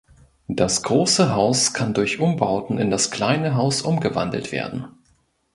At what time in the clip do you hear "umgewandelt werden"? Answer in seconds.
3.83-4.87